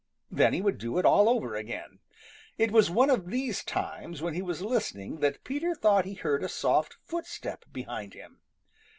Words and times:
Then 0.31 0.53
he 0.53 0.63
would 0.63 0.79
do 0.79 0.97
it 0.97 1.05
all 1.05 1.29
over 1.29 1.53
again. 1.55 1.99
It 2.57 2.71
was 2.71 2.89
one 2.89 3.11
of 3.11 3.29
these 3.29 3.63
times 3.63 4.19
when 4.19 4.33
he 4.33 4.41
was 4.41 4.63
listening 4.63 5.19
that 5.19 5.43
Peter 5.43 5.75
thought 5.75 6.05
he 6.05 6.15
heard 6.15 6.43
a 6.43 6.49
soft 6.49 6.97
footstep 7.05 7.65
behind 7.71 8.15
him. 8.15 8.41